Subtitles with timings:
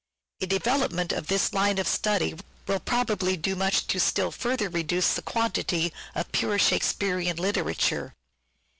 [0.41, 2.33] A development of this line of study
[2.67, 8.15] will probably do much to still further reduce the quantity of pure Shakespearean literature.